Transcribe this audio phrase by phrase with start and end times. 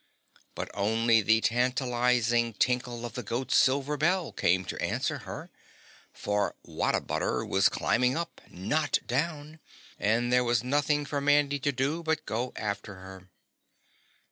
[0.55, 5.51] But only the tantalizing tinkle of the goat's silver bell came to answer her,
[6.11, 9.59] for What a butter was climbing up, not down,
[9.99, 13.29] and there was nothing for Mandy to do but go after her.